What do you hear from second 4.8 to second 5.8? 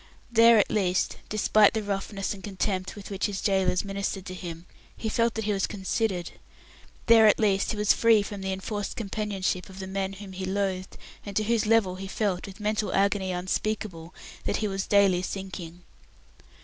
he felt that he was